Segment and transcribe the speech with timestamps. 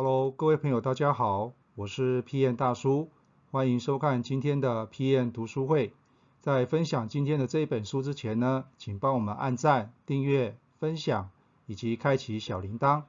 [0.00, 3.10] Hello，各位朋友，大家好，我是 PN 大叔，
[3.50, 5.92] 欢迎收看今天的 PM 读书会。
[6.38, 11.30] 在分享今天的这一本书之前呢，请帮我们按赞、订阅、分享
[11.66, 13.02] 以及开启小铃铛。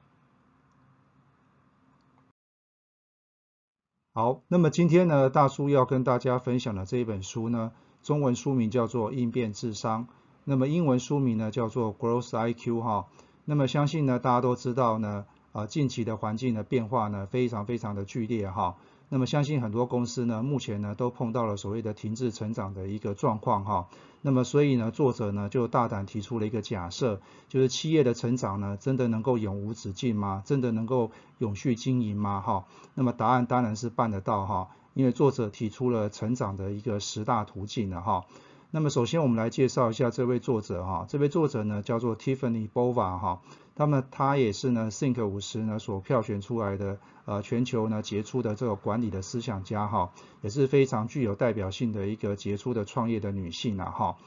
[4.12, 7.70] 好，那么今天呢，大叔要跟大家分享的这一本书呢，
[8.02, 10.06] 中文书名叫做《应变智商》，
[10.42, 13.06] 那么英文书名呢叫做《Growth IQ》哈。
[13.44, 15.26] 那么相信呢，大家都知道呢。
[15.52, 18.76] 啊，近期的环境的变化呢，非常非常的剧烈哈。
[19.08, 23.88] 那么相信很多公司呢，目前呢都碰到了所谓的停滞成长的一个状况哈。
[24.22, 30.44] 那么所以呢，作者呢就大胆提出了一个假设，就是企业的成长呢，真的能够永无止境吗？
[30.46, 32.40] 真的能够永续经营吗？
[32.40, 32.64] 哈。
[32.94, 38.24] 那么答案当然是办得到哈，因为作者提出了成长的一个十大途径的哈。
[38.72, 43.40] 那么首先我们来介绍一下这位作者哈，这位作者呢叫做 Tiffany Bova 哈。
[43.74, 54.18] 那么他也是呢，Think 五十呢所票选出来的呃全球呢杰出的这个管理的思想家哈，也是非常具有代表性的一个杰出的创业的女性了哈。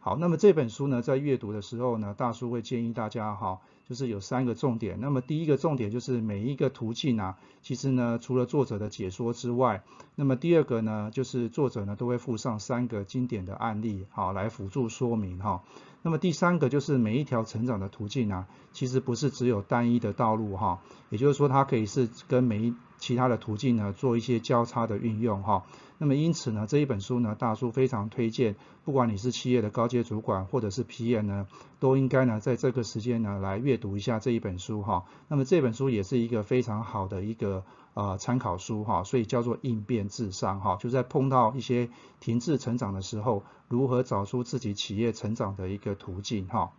[0.00, 3.60] 好，那么这本书呢在阅读的时候呢，大叔会建议大家哈。
[3.88, 9.82] 就是有三个重点，那么第一个重点就是每一个途径啊，其实呢除了作者的解说之外，
[10.14, 15.62] 那么第二个呢就是作者呢都会附上三个经典的案例，好来辅助说明哈。
[16.02, 25.64] 那么第三个就是每一条成长的途径啊，其实不是只有单一的道路哈，也就是说它可以是跟每一其他的途径呢做一些交叉的运用哈。
[26.00, 28.54] 那么因此呢，这一本书呢，大叔非常推荐，
[28.84, 31.48] 不管你是企业的高阶主管或者是 PM 呢，
[31.80, 35.06] 都应该呢在这个时间呢来阅读一下这一本书哈。
[35.26, 41.88] 那么这本书也是一个非常好的一个呃参考书哈，所以叫做应变智商哈，就在碰到一些
[42.20, 46.70] 停滞成长的时候，如何找出自己企业成长的一个途径哈。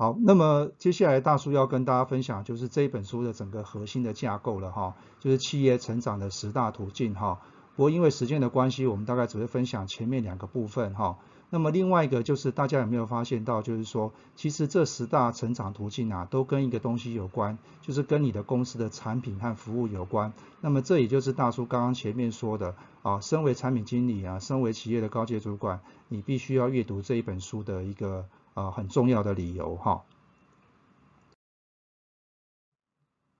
[0.00, 7.40] 好，那么接下来大叔要跟大家分享就是这一本书的整个核心的架构了哈，就是企业成长的十大途径哈。
[7.74, 11.18] 不过因为时间的关系，我们大概只会分享前面两个部分哈。
[11.50, 20.32] 那么另外一个就是大家有没有发现到，就是说其实这十大成长途径啊，都跟一个东西有关，就是跟你的公司的产品和服务有关。
[20.60, 28.26] 那么这也就是大叔刚刚前面说的啊，身为产品经理啊，身为企业的高阶主管，你必须要阅读这一本书的一个。
[28.58, 30.02] 啊，很重要的理由哈。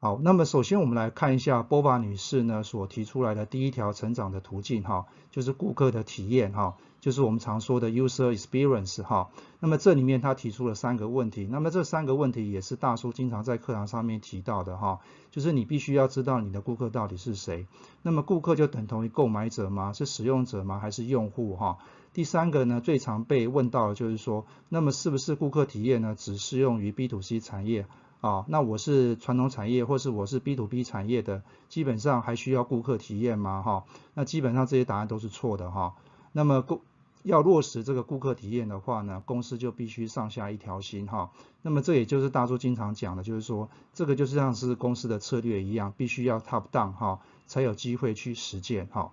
[0.00, 9.30] 好，那么首先我们来看一下波巴女士呢所提出来的第一条成长的途径哈，就是顾客的体验哈，就是我们常说的 user experience 哈。
[9.58, 15.00] 那么这里面她提出了三个问题，那么这三个问题也是大叔经常在课堂上面提到的哈，
[15.32, 17.66] 就是你必须要知道你的顾客到底是谁。
[18.02, 19.92] 那么顾客就等同于购买者吗？
[19.92, 20.78] 是使用者吗？
[20.78, 21.78] 还是用户哈？
[22.12, 27.86] 第三个呢，最常被问到的就是说，那么是不是顾客体验呢，只适用于 B to C 产业
[28.20, 28.44] 啊？
[28.48, 33.62] 那我是传统产业，或是我是 B to B 产业的，基本上还需要顾客体验吗？
[33.62, 33.84] 哈，
[34.14, 35.94] 那基本上这些答案都是错的哈。
[36.32, 36.82] 那么顾
[37.22, 41.30] 要落实这个顾客体验的话呢，公司就必须上下一条心哈。
[41.62, 49.12] 那么这也就是大叔经常讲的，就是说这个就是像是公司的策略一样，必须要 top down 哈，才有机会去实践哈。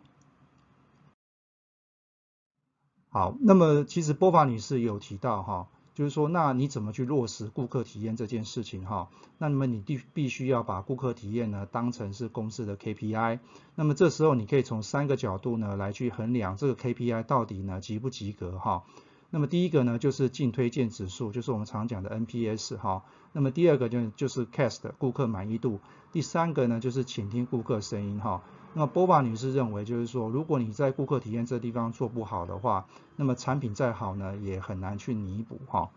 [3.10, 9.10] 好，那么其实波法女士有提到哈，就是说那你怎么去落实顾客体验这件事情哈？
[9.38, 13.40] 那么你必必须要把顾客体验呢当成是公司的 KPI，
[13.76, 18.84] 那么这时候你可以从三个角度呢来去衡量这个 KPI 到底呢及不及格哈。
[19.32, 23.04] 那么第一个呢就是净推荐指数，就是我们常讲的 NPS 哈。
[23.32, 25.80] 那么第二个就就是 CAST 顾客满意度，
[26.12, 28.44] 第三个呢就是倾听顾客声音哈。
[28.78, 35.92] 那波巴女士认为，就是说，如果你在顾客体验这地方做不好的话，那么产品再好呢，也很难去弥补哈。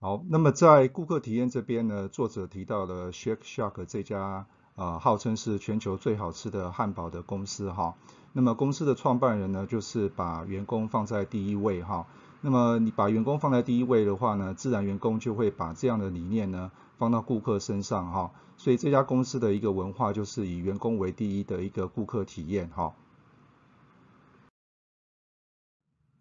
[0.00, 7.94] 好，那么在顾客体验这边呢，作者提到了 Shake Shack 这家啊，号称是全球最好吃的汉堡的公司哈。
[8.32, 12.08] 那么公司的创办人呢，就是把员工放在第一位哈。
[12.40, 18.30] 那么你把员工放在第一位的话呢，自然员工就会把这样的理念呢放到顾客身上哈。
[18.56, 22.94] 所以这家公司的一个文化就是以员工为第一的一个顾客体验哈。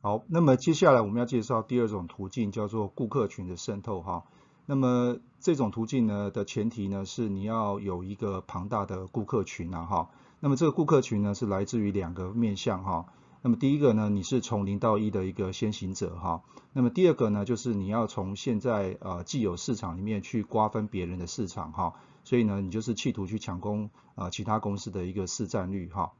[0.01, 4.23] 好，那么接下来我们要介绍第二种途径，叫做顾客群的渗透哈。
[4.65, 10.09] 那么这种途径呢的前提呢是你要有一个庞大的顾客群啊哈。
[10.39, 13.05] 那么这个顾客群呢是来自于两个面向哈。
[13.43, 16.43] 那么第一个呢，你是从零到一的一个先行者哈。
[16.73, 21.95] 那么第二个呢，就是你要从现在呃既有市场里面去瓜分别人的市场哈。
[22.23, 26.13] 所以呢，你就是企图去抢攻呃其他公司的一个市占率哈。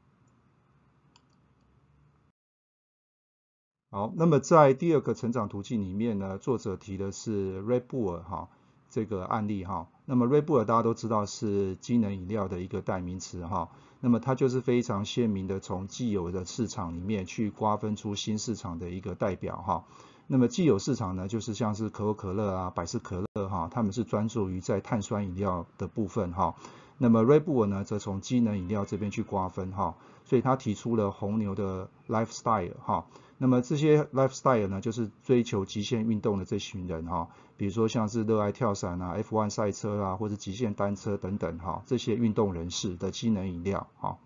[3.92, 8.48] 好，那么在第二个成长途径里面呢，作者提的是 Red Bull 哈
[8.92, 9.88] 这个案例哈。
[10.04, 13.70] 那么瑞贝尔大家都知道是机能饮料的一个代名词哈。
[14.00, 19.84] 那么它就是非常鲜明的从既有的市场里面去瓜分出新市场的一个代表哈。
[20.26, 26.54] 那么既有市场呢，就是像是可口可乐啊、百事可乐哈，他们是专注于在碳酸饮料的部分哈。
[27.02, 29.96] 那么 r e b u 呢，则从机能饮料这边去瓜分哈。
[30.24, 33.06] 所以他提出了红牛的 lifestyle 哈。
[33.38, 37.28] 那么这些 lifestyle 呢，就是追求极限运动的这群人哈。
[37.56, 44.18] 比如说像是热爱跳伞啊、F1 赛车啊，或者极限单车等等哈，这些运动人士的机能饮料哈。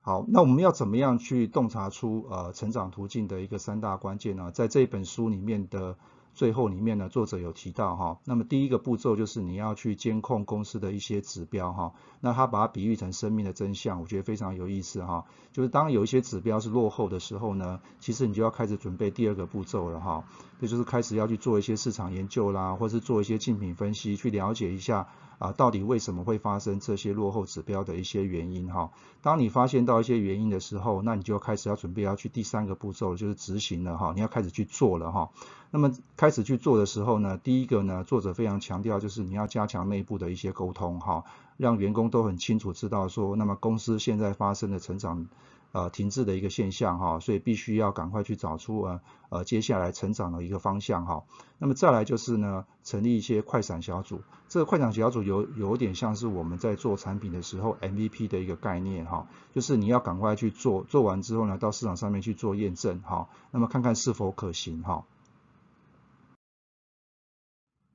[0.00, 4.50] 好，那我们要怎么样去洞察出呃成长途径的一个三大关键呢？
[4.50, 5.96] 在这本书里面的。
[6.34, 20.24] 最后里面呢，作者有提到哈，那么第一个步骤就是你要去监控公司的一些指标哈，那他把它比喻成生命的真相，我觉得非常有意思哈，就是当有一些指标是落后的时候呢，其实你就要开始准备第二个步骤了哈，
[20.60, 25.08] 这就是开始要去做一些市场研究啦，或是做一些竞品分析，去了解一下。
[25.42, 28.92] 啊，到底为什么会发生这些落后指标的一些原因哈？
[29.22, 35.30] 当你发现到一些原因的时候，那你就开始要准备要去第三个步骤，就是执行了哈，你要开始去做了哈。
[35.72, 41.24] 那么开始去做的时候呢，第一个呢，作者非常强调就是你要加强内部的一些沟通哈，
[41.56, 45.26] 让员工都很清楚知道说，那么公司现在发生的成长。
[45.72, 51.24] 呃，停滞的一个现象哈，所以必须要赶快去找出呃呃接下来成长的一个方向哈。
[51.58, 65.04] 那么再来就是呢，成立一些快闪小组，这个快闪小组有有点像是我们在做产品的时候 MVP 的一个概念哈，就是你要赶快去做，做完之后呢，到市场上面去做验证哈，那么看看是否可行哈。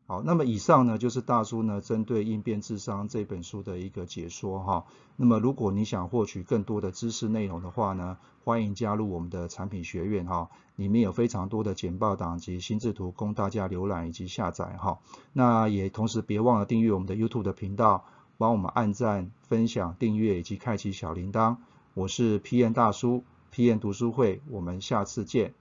[0.09, 4.85] 好，那么以上呢就是大叔呢针对应变智商这本书的一个解说哈。
[5.17, 14.99] 那么如果你想获取更多的知识内容的话呢，欢迎加入我们的产品学院哈，里面有非常多的简报档及心智图供大家浏览以及下载哈。
[15.33, 18.05] 那也同时别忘了订阅我们的 YouTube 的频道，
[18.37, 21.57] 帮我们按赞、分享、订阅以及开启小铃铛。
[21.93, 25.53] 我是 P N 大叔，P N 读书会，我们下次见。